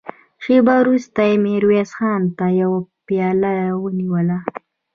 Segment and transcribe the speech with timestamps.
[0.43, 4.37] شېبه وروسته يې ميرويس خان ته يوه پياله ونيوله.